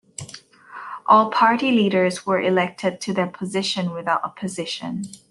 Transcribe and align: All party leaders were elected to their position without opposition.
All 1.05 1.29
party 1.29 1.69
leaders 1.71 2.25
were 2.25 2.41
elected 2.41 2.99
to 3.01 3.13
their 3.13 3.27
position 3.27 3.91
without 3.91 4.23
opposition. 4.23 5.03